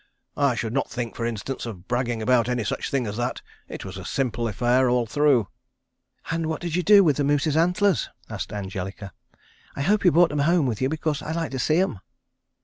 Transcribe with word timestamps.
"I 0.35 0.55
should 0.55 0.73
not 0.73 0.89
think, 0.89 1.15
for 1.15 1.27
instance, 1.27 1.67
of 1.67 1.87
bragging 1.87 2.23
about 2.23 2.49
any 2.49 2.63
such 2.63 2.89
thing 2.89 3.05
as 3.05 3.17
that. 3.17 3.43
It 3.67 3.85
was 3.85 3.97
a 3.97 4.03
simple 4.03 4.47
affair 4.47 4.89
all 4.89 5.05
through." 5.05 5.47
"And 6.31 6.47
what 6.47 6.59
did 6.59 6.75
you 6.75 6.81
do 6.81 7.03
with 7.03 7.17
the 7.17 7.23
moose's 7.23 7.55
antlers?" 7.55 8.09
asked 8.27 8.51
Angelica. 8.51 9.13
"I 9.75 9.83
hope 9.83 10.03
you 10.03 10.11
brought 10.11 10.31
'em 10.31 10.39
home 10.39 10.65
with 10.65 10.81
you, 10.81 10.89
because 10.89 11.21
I'd 11.21 11.35
like 11.35 11.51
to 11.51 11.59
see 11.59 11.77
'em." 11.77 11.99